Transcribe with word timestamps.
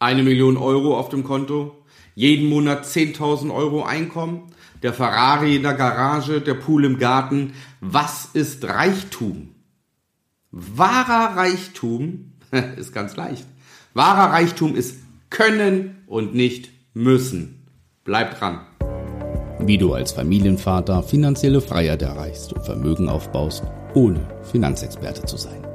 Eine 0.00 0.22
Million 0.22 0.56
Euro 0.56 0.96
auf 0.96 1.08
dem 1.08 1.24
Konto, 1.24 1.76
jeden 2.14 2.48
Monat 2.48 2.84
10.000 2.84 3.52
Euro 3.52 3.82
Einkommen, 3.82 4.52
der 4.84 4.92
Ferrari 4.92 5.56
in 5.56 5.64
der 5.64 5.74
Garage, 5.74 6.40
der 6.40 6.54
Pool 6.54 6.84
im 6.84 6.98
Garten. 6.98 7.54
Was 7.80 8.26
ist 8.32 8.64
Reichtum? 8.64 9.56
Wahrer 10.52 11.36
Reichtum 11.36 12.32
ist 12.76 12.94
ganz 12.94 13.16
leicht. 13.16 13.44
Wahrer 13.92 14.32
Reichtum 14.32 14.76
ist 14.76 15.00
können 15.30 16.04
und 16.06 16.32
nicht 16.32 16.70
müssen. 16.94 17.66
Bleib 18.04 18.38
dran. 18.38 18.60
Wie 19.58 19.78
du 19.78 19.94
als 19.94 20.12
Familienvater 20.12 21.02
finanzielle 21.02 21.60
Freiheit 21.60 22.02
erreichst 22.02 22.52
und 22.52 22.64
Vermögen 22.64 23.08
aufbaust, 23.08 23.64
ohne 23.94 24.20
Finanzexperte 24.52 25.24
zu 25.24 25.36
sein. 25.36 25.66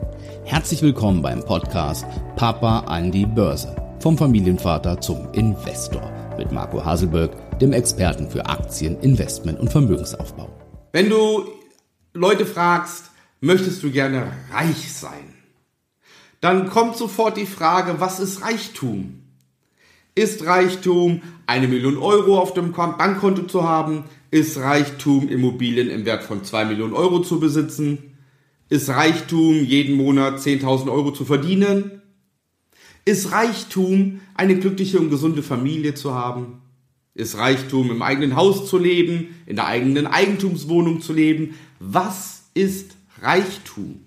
Herzlich 0.46 0.82
willkommen 0.82 1.22
beim 1.22 1.44
Podcast 1.44 2.06
Papa 2.38 2.80
an 2.88 3.12
die 3.12 3.26
Börse. 3.26 3.83
Vom 4.04 4.18
Familienvater 4.18 5.00
zum 5.00 5.32
Investor 5.32 6.12
mit 6.38 6.52
Marco 6.52 6.84
Haselberg, 6.84 7.58
dem 7.60 7.72
Experten 7.72 8.30
für 8.30 8.46
Aktien, 8.46 9.00
Investment 9.00 9.58
und 9.62 9.72
Vermögensaufbau. 9.72 10.50
Wenn 10.92 11.10
du 11.10 11.46
Leute 12.14 12.46
fragst, 12.46 13.12
möchtest 13.40 13.82
du 13.82 13.90
gerne 13.90 14.34
reich 14.52 14.92
sein? 14.92 15.34
Dann 16.42 16.70
kommt 16.70 16.98
sofort 16.98 17.38
die 17.38 17.46
Frage, 17.46 18.02
was 18.02 18.20
ist 18.20 18.42
Reichtum? 18.42 19.22
Ist 20.16 20.46
Reichtum 20.46 21.22
eine 21.48 21.70
Million 21.70 21.98
Euro 21.98 22.40
auf 22.40 22.54
dem 22.54 22.74
Bankkonto 22.74 23.44
zu 23.44 23.64
haben? 23.64 24.04
Ist 24.32 24.58
Reichtum 24.58 25.30
Immobilien 25.30 25.90
im 25.90 26.04
Wert 26.04 26.24
von 26.24 26.44
zwei 26.44 26.66
Millionen 26.66 26.94
Euro 26.94 27.22
zu 27.22 27.40
besitzen? 27.40 28.18
Ist 28.68 28.90
Reichtum 28.90 29.64
jeden 29.64 29.96
Monat 29.96 30.40
10.000 30.40 30.92
Euro 30.92 31.12
zu 31.12 31.24
verdienen? 31.24 32.03
Ist 33.06 33.32
Reichtum 33.32 34.22
eine 34.36 34.58
glückliche 34.58 35.00
und 35.00 35.10
gesunde 35.10 35.44
Familie 35.44 35.94
zu 35.94 36.14
haben? 36.14 36.62
Ist 37.16 37.38
Reichtum 37.38 37.92
im 37.92 38.02
eigenen 38.02 38.36
Haus 38.36 38.70
zu 38.70 38.78
leben, 38.78 39.36
in 39.46 39.56
der 39.56 39.68
eigenen 39.68 40.08
Eigentumswohnung 40.08 41.02
zu 41.02 41.14
leben? 41.14 41.56
Was 41.80 42.44
ist 42.54 42.96
Reichtum? 43.22 44.00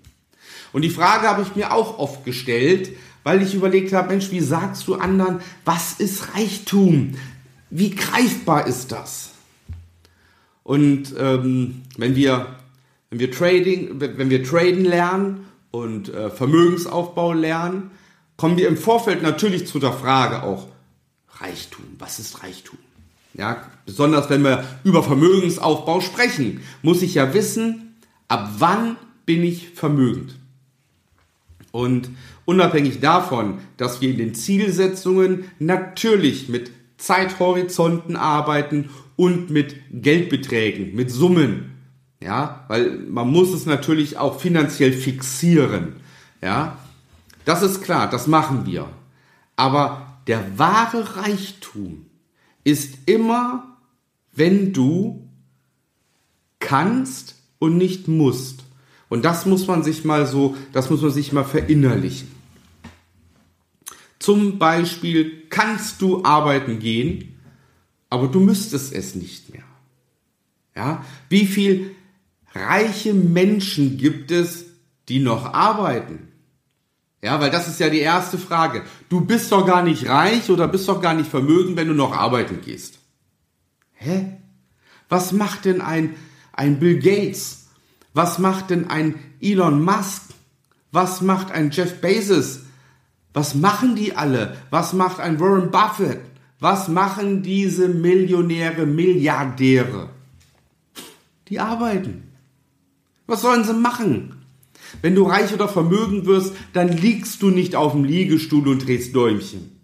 Und 0.72 0.83
die 0.83 0.91
Frage 0.91 1.28
habe 1.28 1.42
ich 1.42 1.55
mir 1.55 1.72
auch 1.72 1.98
oft 1.98 2.25
gestellt, 2.25 2.91
weil 3.22 3.42
ich 3.42 3.55
überlegt 3.55 3.92
habe, 3.92 4.08
Mensch, 4.08 4.30
wie 4.30 4.41
sagst 4.41 4.88
du 4.88 4.94
anderen, 4.94 5.41
was 5.64 5.94
ist 5.94 6.34
Reichtum? 6.34 7.14
Wie 7.70 7.91
greifbar 7.91 8.66
ist 8.66 8.92
das? 8.92 9.33
Und 10.62 11.14
ähm, 11.19 11.83
wenn 11.97 12.16
wir 12.16 12.56
wenn 13.10 13.20
wir 13.20 13.31
Trading, 13.31 14.00
wenn 14.00 14.31
wir 14.31 14.42
traden 14.42 14.84
lernen 14.84 15.47
und 15.70 16.08
äh, 16.08 16.28
Vermögensaufbau 16.28 17.33
lernen, 17.33 17.91
kommen 18.37 18.56
wir 18.56 18.69
im 18.69 18.77
Vorfeld 18.77 19.23
natürlich 19.23 19.67
zu 19.67 19.79
der 19.79 19.92
Frage 19.92 20.42
auch 20.42 20.69
Reichtum. 21.41 21.84
Was 21.98 22.19
ist 22.19 22.43
Reichtum? 22.43 22.78
Ja, 23.34 23.70
besonders 23.84 24.31
wenn 24.31 24.43
wir 24.43 24.65
über 24.84 25.03
Vermögensaufbau 25.03 26.01
sprechen, 26.01 26.62
muss 26.83 27.03
ich 27.03 27.15
ja 27.15 27.34
wissen, 27.34 27.97
ab 28.28 28.48
wann 28.59 28.97
bin 29.27 29.43
ich 29.45 29.70
vermögend? 29.70 30.37
Und 31.70 32.09
unabhängig 32.47 33.01
davon, 33.01 33.59
dass 33.77 34.01
wir 34.01 34.09
in 34.11 34.17
den 34.17 34.34
Zielsetzungen 34.34 35.50
natürlich 35.59 36.48
mit 36.48 36.71
Zeithorizonten 36.97 38.17
arbeiten 38.17 38.89
und 39.17 39.50
mit 39.50 39.77
Geldbeträgen, 39.93 40.95
mit 40.95 41.11
Summen. 41.11 41.73
Ja, 42.21 42.65
weil 42.69 42.93
man 42.93 43.28
muss 43.28 43.53
es 43.53 43.67
natürlich 43.67 44.17
auch 44.17 44.41
finanziell 44.41 44.95
fixieren. 44.95 45.97
Ja, 46.41 46.78
das 47.47 47.62
ist 47.62 47.80
klar, 47.80 48.11
das 48.11 48.27
machen 48.27 48.66
wir. 48.66 48.91
Aber 49.55 50.19
der 50.27 50.58
wahre 50.58 51.16
Reichtum 51.16 52.06
ist 52.64 52.98
immer, 53.06 53.78
wenn 54.33 54.72
du 54.72 55.28
kannst 56.58 57.36
und 57.61 57.78
nicht 57.78 58.09
musst. 58.09 58.65
Und 59.09 59.25
das 59.25 59.47
muss 59.47 59.69
man 59.69 59.84
sich 59.84 60.04
mal 60.04 60.26
so, 60.26 60.56
das 60.72 60.91
muss 60.91 61.00
man 61.00 61.12
sich 61.12 61.32
mal 61.32 61.44
verinnerlichen. 61.44 62.28
Zum 64.19 64.59
Beispiel 64.59 65.44
kannst 65.48 66.03
du 66.03 66.25
arbeiten 66.25 66.81
gehen, 66.81 67.38
aber 68.10 68.26
du 68.26 68.41
müsstest 68.41 68.92
es 68.92 69.15
nicht 69.15 69.53
mehr. 69.53 69.62
Ja, 70.75 71.04
wie 71.28 71.47
viel 71.47 71.94
reiche 72.53 73.15
Menschen 73.15 73.98
gibt 73.98 74.32
es, 74.32 74.65
die 75.09 75.21
noch 75.21 75.54
arbeiten? 75.54 76.25
Ja, 77.26 77.41
weil 77.41 77.50
das 77.50 77.66
ist 77.66 77.81
ja 77.81 77.91
die 77.91 77.98
erste 77.98 78.38
Frage. 78.38 78.84
Du 79.09 79.20
bist 79.20 79.50
doch 79.50 79.66
gar 79.66 79.82
nicht 79.82 80.09
reich 80.09 80.48
oder 80.48 80.69
bist 80.69 80.88
doch 80.88 81.03
gar 81.03 81.12
nicht 81.12 81.28
vermögend, 81.28 81.76
wenn 81.76 81.88
du 81.88 81.92
noch 81.92 82.16
arbeiten 82.16 82.60
gehst. 82.60 83.00
Hä? 83.94 84.38
Was 85.09 85.32
macht 85.32 85.65
denn 85.65 85.81
ein, 85.81 86.15
ein 86.53 86.78
Bill 86.78 87.00
Gates? 87.00 87.66
Was 88.15 88.38
macht 88.38 88.70
denn 88.70 88.88
ein 88.88 89.16
Elon 89.41 89.84
Musk? 89.84 90.22
Was 90.92 91.20
macht 91.20 91.50
ein 91.50 91.72
Jeff 91.72 92.00
Bezos? 92.00 92.60
Was 93.34 93.56
machen 93.56 93.97
die 93.97 94.15
alle? 94.15 94.56
Was 94.70 94.92
macht 94.92 95.19
ein 95.19 95.41
Warren 95.41 95.72
Buffett? 95.72 96.20
Was 96.60 96.86
machen 96.86 97.42
diese 97.42 97.88
Millionäre, 97.88 98.86
Milliardäre? 98.86 100.10
Die 101.48 101.59
arbeiten. 101.59 102.31
Was 103.26 103.42
sollen 103.42 103.65
sie 103.65 103.75
machen? 103.75 104.46
Wenn 105.02 105.14
du 105.14 105.24
reich 105.24 105.52
oder 105.52 105.69
vermögend 105.69 106.26
wirst, 106.26 106.54
dann 106.72 106.88
liegst 106.88 107.42
du 107.42 107.50
nicht 107.50 107.76
auf 107.76 107.92
dem 107.92 108.04
Liegestuhl 108.04 108.66
und 108.69 108.86
drehst 108.86 109.14
Däumchen, 109.14 109.80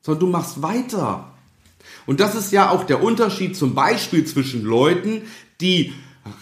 sondern 0.00 0.20
du 0.20 0.26
machst 0.26 0.62
weiter. 0.62 1.32
Und 2.06 2.20
das 2.20 2.34
ist 2.34 2.52
ja 2.52 2.70
auch 2.70 2.84
der 2.84 3.02
Unterschied 3.02 3.56
zum 3.56 3.74
Beispiel 3.74 4.24
zwischen 4.24 4.64
Leuten, 4.64 5.22
die 5.60 5.92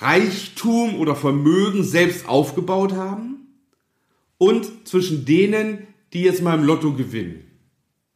Reichtum 0.00 0.97
oder 0.97 1.15
Vermögen 1.15 1.84
selbst 1.84 2.28
aufgebaut 2.28 2.93
haben 2.94 3.47
und 4.38 4.88
zwischen 4.88 5.25
denen, 5.25 5.87
die 6.12 6.22
jetzt 6.22 6.43
mal 6.43 6.59
im 6.59 6.65
Lotto 6.65 6.93
gewinnen. 6.93 7.44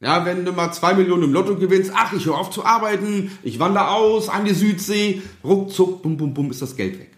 Ja, 0.01 0.25
wenn 0.25 0.45
du 0.45 0.53
mal 0.53 0.71
zwei 0.71 0.93
Millionen 0.93 1.23
im 1.23 1.33
Lotto 1.33 1.57
gewinnst, 1.57 1.91
ach, 1.93 2.13
ich 2.13 2.25
höre 2.25 2.37
auf 2.37 2.51
zu 2.51 2.63
arbeiten, 2.63 3.31
ich 3.43 3.59
wandere 3.59 3.89
aus 3.89 4.29
an 4.29 4.45
die 4.45 4.53
Südsee, 4.53 5.21
ruckzuck, 5.43 6.01
bum, 6.01 6.15
bum, 6.15 6.33
bum, 6.33 6.51
ist 6.51 6.61
das 6.61 6.77
Geld 6.77 6.99
weg. 6.99 7.11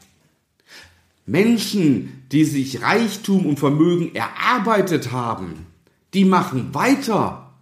Menschen, 1.26 2.24
die 2.32 2.44
sich 2.46 2.82
Reichtum 2.82 3.46
und 3.46 3.60
Vermögen 3.60 4.16
erarbeitet 4.16 5.12
haben, 5.12 5.68
die 6.14 6.26
machen 6.26 6.74
weiter. 6.74 7.54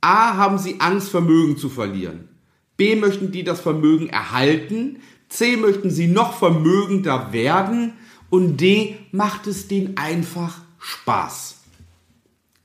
A, 0.00 0.36
haben 0.36 0.58
sie 0.58 0.80
Angst, 0.80 1.08
Vermögen 1.08 1.56
zu 1.58 1.68
verlieren. 1.68 2.28
B, 2.76 2.96
möchten 2.96 3.32
die 3.32 3.44
das 3.44 3.60
Vermögen 3.60 4.08
erhalten. 4.08 4.98
C, 5.28 5.56
möchten 5.56 5.90
sie 5.90 6.06
noch 6.06 6.38
vermögender 6.38 7.32
werden. 7.32 7.94
Und 8.30 8.60
D, 8.60 8.96
macht 9.12 9.46
es 9.46 9.68
denen 9.68 9.96
einfach 9.96 10.60
Spaß. 10.78 11.56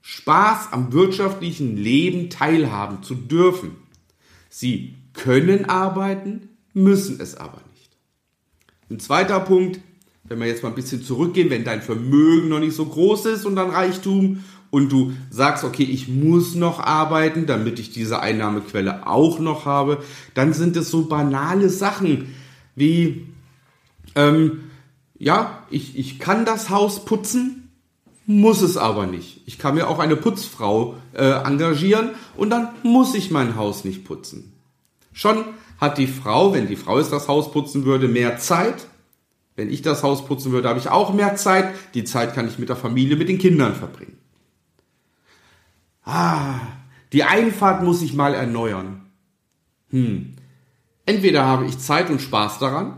Spaß 0.02 0.74
am 0.74 0.92
wirtschaftlichen 0.92 1.78
Leben 1.78 2.30
teilhaben 2.30 3.02
zu 3.02 3.16
dürfen. 3.16 3.78
Sie 4.50 4.96
können 5.14 5.66
arbeiten, 5.66 6.50
müssen 6.74 7.20
es 7.20 7.36
aber 7.36 7.62
nicht. 7.74 7.98
Ein 8.90 9.00
zweiter 9.00 9.40
Punkt, 9.40 9.80
wenn 10.24 10.40
wir 10.40 10.48
jetzt 10.48 10.64
mal 10.64 10.70
ein 10.70 10.76
bisschen 10.76 11.04
zurückgehen, 11.04 11.50
wenn 11.50 11.64
dein 11.64 11.82
Vermögen 11.82 12.50
noch 12.50 12.60
nicht 12.60 12.76
so 12.76 12.86
groß 12.86 13.26
ist 13.28 13.46
und 13.46 13.56
dein 13.56 13.70
Reichtum 13.70 14.44
und 14.70 14.92
du 14.92 15.14
sagst, 15.30 15.64
okay, 15.64 15.84
ich 15.84 16.08
muss 16.08 16.56
noch 16.56 16.80
arbeiten, 16.80 17.46
damit 17.46 17.80
ich 17.80 17.92
diese 17.92 18.22
Einnahmequelle 18.22 19.08
auch 19.08 19.40
noch 19.40 19.66
habe, 19.66 20.02
dann 20.34 20.54
sind 20.54 20.78
es 20.78 20.90
so 20.90 21.06
banale 21.06 21.70
Sachen 21.70 22.34
wie, 22.76 23.28
ähm, 24.16 24.62
ja, 25.18 25.64
ich, 25.70 25.98
ich 25.98 26.20
kann 26.20 26.46
das 26.46 26.70
Haus 26.70 27.04
putzen, 27.04 27.70
muss 28.26 28.62
es 28.62 28.78
aber 28.78 29.08
nicht. 29.08 29.42
Ich 29.46 29.58
kann 29.58 29.76
mir 29.76 29.90
auch 29.90 30.00
eine 30.00 30.16
Putzfrau 30.16 30.96
äh, 31.14 31.44
engagieren 31.44 32.12
und 32.38 32.50
dann 32.50 32.70
muss 32.84 33.14
ich 33.14 33.32
mein 33.32 33.56
Haus 33.56 33.84
nicht 33.84 34.06
putzen. 34.06 34.54
Schon 35.12 35.44
hat 35.80 35.98
die 35.98 36.08
Frau, 36.08 36.54
wenn 36.54 36.68
die 36.68 36.78
Frau 36.78 36.98
es 37.00 37.10
das 37.10 37.28
Haus 37.28 37.52
putzen 37.52 37.84
würde, 37.84 38.08
mehr 38.08 38.38
Zeit 38.38 38.88
wenn 39.56 39.70
ich 39.70 39.82
das 39.82 40.04
Haus 40.04 40.26
putzen 40.26 40.52
würde, 40.52 40.70
habe 40.70 40.80
ich 40.80 40.90
auch 40.90 41.14
mehr 41.14 41.36
Zeit. 41.36 41.74
Die 41.94 42.04
Zeit 42.04 42.34
kann 42.34 42.48
ich 42.48 42.58
mit 42.58 42.70
der 42.70 42.76
Familie, 42.76 43.18
mit 43.18 43.30
den 43.30 43.38
Kindern 43.38 43.76
verbringen. 43.76 44.18
Ah, 46.04 46.60
die 47.14 47.24
Einfahrt 47.24 47.84
muss 47.84 48.02
ich 48.02 48.14
mal 48.14 48.34
erneuern. 48.34 49.06
Hm. 49.90 50.36
Entweder 51.06 51.46
habe 51.46 51.66
ich 51.66 51.80
Zeit 51.80 52.10
und 52.10 52.22
Spaß 52.22 52.60
daran, 52.60 52.98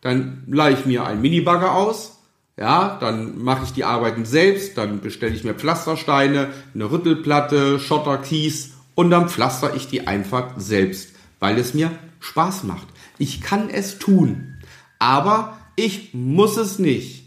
dann 0.00 0.44
leihe 0.46 0.74
ich 0.74 0.86
mir 0.86 1.06
einen 1.06 1.20
Minibagger 1.20 1.74
aus, 1.74 2.18
ja, 2.56 2.98
dann 3.00 3.42
mache 3.42 3.64
ich 3.64 3.72
die 3.72 3.84
Arbeiten 3.84 4.24
selbst, 4.24 4.78
dann 4.78 5.00
bestelle 5.00 5.34
ich 5.34 5.44
mir 5.44 5.54
Pflastersteine, 5.54 6.50
eine 6.74 6.90
Rüttelplatte, 6.90 7.78
Schotter, 7.80 8.18
Kies 8.18 8.74
und 8.94 9.10
dann 9.10 9.28
pflaster 9.28 9.74
ich 9.74 9.88
die 9.88 10.06
Einfahrt 10.06 10.60
selbst, 10.60 11.14
weil 11.40 11.58
es 11.58 11.74
mir 11.74 11.90
Spaß 12.20 12.64
macht. 12.64 12.86
Ich 13.18 13.40
kann 13.40 13.70
es 13.70 13.98
tun, 13.98 14.54
aber 14.98 15.58
ich 15.76 16.14
muss 16.14 16.56
es 16.56 16.78
nicht. 16.78 17.24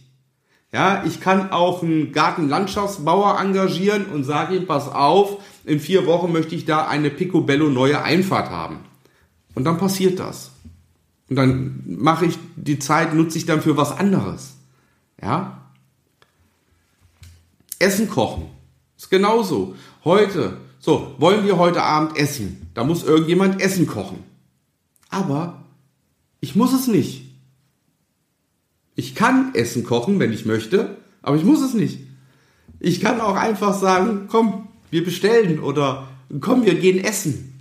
Ja, 0.71 1.03
ich 1.05 1.21
kann 1.21 1.51
auch 1.51 1.81
einen 1.81 2.11
Gartenlandschaftsbauer 2.11 3.39
engagieren 3.39 4.05
und 4.07 4.25
sage 4.25 4.57
ihm, 4.57 4.67
pass 4.67 4.89
auf, 4.89 5.41
in 5.63 5.79
vier 5.79 6.05
Wochen 6.05 6.31
möchte 6.31 6.55
ich 6.55 6.65
da 6.65 6.87
eine 6.87 7.09
Picobello 7.09 7.69
neue 7.69 8.03
Einfahrt 8.03 8.49
haben. 8.49 8.79
Und 9.55 9.63
dann 9.63 9.77
passiert 9.77 10.19
das. 10.19 10.51
Und 11.29 11.35
dann 11.37 11.83
mache 11.85 12.25
ich 12.25 12.37
die 12.55 12.79
Zeit, 12.79 13.13
nutze 13.13 13.37
ich 13.37 13.45
dann 13.45 13.61
für 13.61 13.77
was 13.77 13.91
anderes. 13.91 14.55
Ja? 15.21 15.61
Essen 17.79 18.09
kochen. 18.09 18.45
Ist 18.97 19.09
genauso. 19.09 19.75
Heute, 20.03 20.57
so, 20.79 21.15
wollen 21.17 21.45
wir 21.45 21.57
heute 21.57 21.83
Abend 21.83 22.17
essen? 22.17 22.69
Da 22.73 22.83
muss 22.83 23.03
irgendjemand 23.03 23.61
Essen 23.61 23.87
kochen. 23.87 24.23
Aber 25.09 25.63
ich 26.39 26.55
muss 26.55 26.73
es 26.73 26.87
nicht. 26.87 27.26
Ich 28.97 29.13
kann 29.13 29.53
Essen 29.53 29.83
kochen, 29.83 30.19
wenn 30.19 30.33
ich 30.33 30.47
möchte, 30.47 30.97
aber 31.21 31.37
ich 31.37 31.43
muss 31.43 31.61
es 31.61 31.75
nicht. 31.75 31.99
Ich 32.79 32.99
kann 32.99 33.21
auch 33.21 33.35
einfach 33.35 33.75
sagen, 33.79 34.27
komm, 34.27 34.69
wir 34.89 35.05
bestellen 35.05 35.59
oder 35.59 36.07
komm, 36.41 36.65
wir 36.65 36.73
gehen 36.73 37.03
essen. 37.03 37.59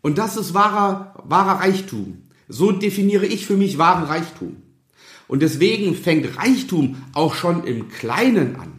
Und 0.00 0.16
das 0.16 0.38
ist 0.38 0.54
wahrer, 0.54 1.14
wahrer 1.24 1.60
Reichtum. 1.60 2.22
So 2.48 2.72
definiere 2.72 3.26
ich 3.26 3.46
für 3.46 3.58
mich 3.58 3.76
wahren 3.76 4.04
Reichtum. 4.04 4.56
Und 5.28 5.42
deswegen 5.42 5.94
fängt 5.94 6.38
Reichtum 6.38 6.96
auch 7.12 7.34
schon 7.34 7.64
im 7.64 7.90
Kleinen 7.90 8.56
an. 8.56 8.72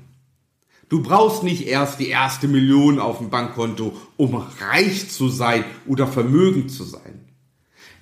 Du 0.89 1.03
brauchst 1.03 1.43
nicht 1.43 1.67
erst 1.67 1.99
die 1.99 2.09
erste 2.09 2.47
Million 2.47 2.97
auf 2.99 3.19
dem 3.19 3.29
Bankkonto, 3.29 3.95
um 4.17 4.35
reich 4.59 5.11
zu 5.11 5.29
sein 5.29 5.65
oder 5.85 6.07
vermögend 6.07 6.71
zu 6.71 6.83
sein. 6.83 7.22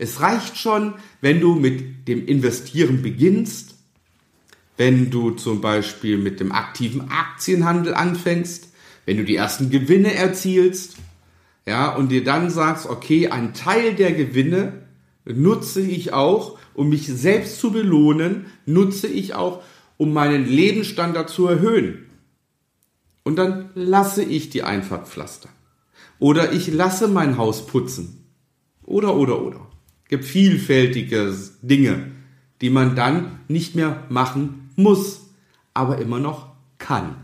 Es 0.01 0.19
reicht 0.19 0.57
schon, 0.57 0.95
wenn 1.21 1.39
du 1.39 1.53
mit 1.53 2.07
dem 2.07 2.25
Investieren 2.25 3.03
beginnst, 3.03 3.75
wenn 4.75 5.11
du 5.11 5.29
zum 5.29 5.61
Beispiel 5.61 6.17
mit 6.17 6.39
dem 6.39 6.51
aktiven 6.51 7.11
Aktienhandel 7.11 7.93
anfängst, 7.93 8.69
wenn 9.05 9.17
du 9.17 9.23
die 9.23 9.35
ersten 9.35 9.69
Gewinne 9.69 10.15
erzielst, 10.15 10.95
ja, 11.67 11.93
und 11.95 12.09
dir 12.09 12.23
dann 12.23 12.49
sagst, 12.49 12.87
okay, 12.87 13.27
ein 13.27 13.53
Teil 13.53 13.93
der 13.93 14.13
Gewinne 14.13 14.87
nutze 15.23 15.81
ich 15.81 16.13
auch, 16.13 16.57
um 16.73 16.89
mich 16.89 17.05
selbst 17.05 17.59
zu 17.59 17.71
belohnen, 17.71 18.47
nutze 18.65 19.05
ich 19.05 19.35
auch, 19.35 19.61
um 19.97 20.13
meinen 20.13 20.47
Lebensstandard 20.47 21.29
zu 21.29 21.45
erhöhen. 21.45 22.09
Und 23.21 23.35
dann 23.35 23.69
lasse 23.75 24.23
ich 24.23 24.49
die 24.49 24.63
Einfahrt 24.63 25.07
pflastern. 25.07 25.51
Oder 26.17 26.53
ich 26.53 26.73
lasse 26.73 27.07
mein 27.07 27.37
Haus 27.37 27.67
putzen. 27.67 28.25
Oder, 28.81 29.15
oder, 29.15 29.43
oder. 29.43 29.70
Gibt 30.11 30.25
vielfältige 30.25 31.33
Dinge, 31.61 32.11
die 32.59 32.69
man 32.69 32.97
dann 32.97 33.39
nicht 33.47 33.75
mehr 33.75 34.03
machen 34.09 34.69
muss, 34.75 35.21
aber 35.73 35.99
immer 35.99 36.19
noch 36.19 36.51
kann. 36.77 37.15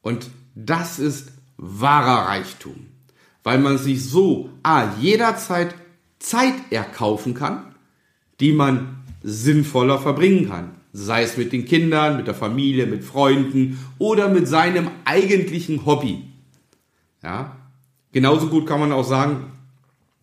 Und 0.00 0.30
das 0.54 1.00
ist 1.00 1.32
wahrer 1.56 2.28
Reichtum, 2.28 2.86
weil 3.42 3.58
man 3.58 3.78
sich 3.78 4.04
so 4.04 4.50
a 4.62 4.94
jederzeit 5.00 5.74
Zeit 6.20 6.54
erkaufen 6.70 7.34
kann, 7.34 7.74
die 8.38 8.52
man 8.52 9.02
sinnvoller 9.24 9.98
verbringen 9.98 10.50
kann. 10.50 10.76
Sei 10.92 11.24
es 11.24 11.36
mit 11.36 11.52
den 11.52 11.64
Kindern, 11.64 12.16
mit 12.16 12.28
der 12.28 12.34
Familie, 12.34 12.86
mit 12.86 13.02
Freunden 13.02 13.84
oder 13.98 14.28
mit 14.28 14.46
seinem 14.46 14.88
eigentlichen 15.04 15.84
Hobby. 15.84 16.22
Ja, 17.24 17.56
genauso 18.12 18.46
gut 18.46 18.68
kann 18.68 18.78
man 18.78 18.92
auch 18.92 19.04
sagen, 19.04 19.46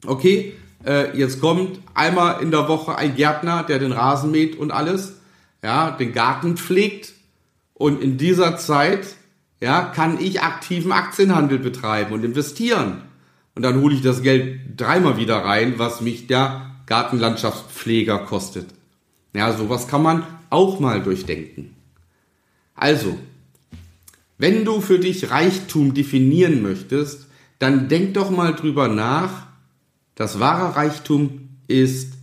okay, 0.05 0.53
äh, 0.85 1.17
jetzt 1.17 1.41
kommt 1.41 1.79
einmal 1.93 2.41
in 2.41 2.51
der 2.51 2.67
Woche 2.67 2.95
ein 2.95 3.15
Gärtner, 3.15 3.63
der 3.63 3.79
den 3.79 3.91
Rasen 3.91 4.31
mäht 4.31 4.57
und 4.57 4.71
alles, 4.71 5.19
ja, 5.63 5.91
den 5.91 6.13
Garten 6.13 6.57
pflegt 6.57 7.13
und 7.73 8.01
in 8.01 8.17
dieser 8.17 8.57
Zeit, 8.57 9.15
ja, 9.59 9.81
kann 9.81 10.19
ich 10.19 10.41
aktiven 10.41 10.91
Aktienhandel 10.91 11.59
betreiben 11.59 12.13
und 12.13 12.23
investieren. 12.23 13.01
Und 13.55 13.63
dann 13.63 13.81
hole 13.81 13.95
ich 13.95 14.01
das 14.01 14.21
Geld 14.21 14.59
dreimal 14.77 15.17
wieder 15.17 15.37
rein, 15.37 15.75
was 15.77 16.01
mich 16.01 16.27
der 16.27 16.75
Gartenlandschaftspfleger 16.85 18.19
kostet. 18.19 18.67
Ja, 19.33 19.51
sowas 19.53 19.87
kann 19.87 20.03
man 20.03 20.23
auch 20.49 20.79
mal 20.79 21.01
durchdenken. 21.01 21.75
Also, 22.75 23.17
wenn 24.37 24.63
du 24.63 24.81
für 24.81 24.99
dich 24.99 25.31
Reichtum 25.31 25.95
definieren 25.95 26.61
möchtest, 26.61 27.27
dann 27.57 27.89
denk 27.89 28.13
doch 28.13 28.29
mal 28.29 28.53
drüber 28.53 28.87
nach, 28.87 29.46
dass 30.17 30.41
wahrer 30.41 30.75
Reichtum 30.75 31.47
ist, 31.67 32.13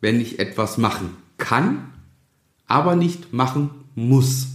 wenn 0.00 0.20
ich 0.20 0.38
etwas 0.38 0.78
machen 0.78 1.16
kann, 1.36 1.92
aber 2.66 2.96
nicht 2.96 3.32
machen 3.32 3.70
muss. 3.94 4.46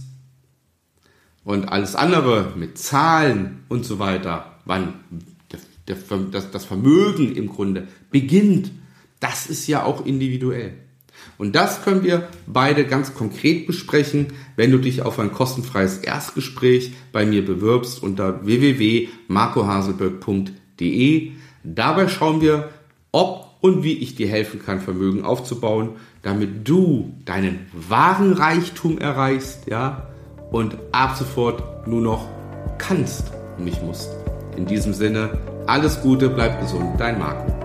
Und 1.44 1.68
alles 1.68 1.94
andere 1.94 2.54
mit 2.56 2.78
Zahlen 2.78 3.64
und 3.68 3.84
so 3.84 3.98
weiter, 3.98 4.58
wann 4.64 4.94
das 5.84 6.64
Vermögen 6.64 7.36
im 7.36 7.48
Grunde 7.48 7.86
beginnt, 8.10 8.72
das 9.20 9.46
ist 9.46 9.66
ja 9.68 9.84
auch 9.84 10.04
individuell. 10.04 10.74
Und 11.38 11.54
das 11.54 11.82
können 11.82 12.02
wir 12.02 12.28
beide 12.46 12.86
ganz 12.86 13.14
konkret 13.14 13.66
besprechen, 13.66 14.28
wenn 14.56 14.72
du 14.72 14.78
dich 14.78 15.02
auf 15.02 15.18
ein 15.18 15.32
kostenfreies 15.32 15.98
Erstgespräch 15.98 16.92
bei 17.12 17.26
mir 17.26 17.44
bewirbst 17.44 18.02
unter 18.02 18.46
www.marcohaselberg.de. 18.46 21.32
Dabei 21.62 22.08
schauen 22.08 22.40
wir, 22.40 22.70
ob 23.16 23.46
und 23.62 23.82
wie 23.82 23.94
ich 23.94 24.14
dir 24.14 24.28
helfen 24.28 24.62
kann, 24.62 24.82
Vermögen 24.82 25.24
aufzubauen, 25.24 25.92
damit 26.20 26.68
du 26.68 27.14
deinen 27.24 27.66
wahren 27.72 28.34
Reichtum 28.34 28.98
erreichst, 28.98 29.66
ja, 29.68 30.08
und 30.52 30.76
ab 30.92 31.16
sofort 31.16 31.88
nur 31.88 32.02
noch 32.02 32.28
kannst 32.76 33.32
und 33.56 33.64
nicht 33.64 33.82
musst. 33.82 34.10
In 34.58 34.66
diesem 34.66 34.92
Sinne, 34.92 35.38
alles 35.66 36.02
Gute, 36.02 36.28
bleib 36.28 36.60
gesund, 36.60 37.00
dein 37.00 37.18
Marco. 37.18 37.55